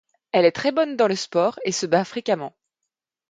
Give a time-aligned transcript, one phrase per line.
[0.31, 2.55] Elle est très bonne dans le sport et se bat fréquemment.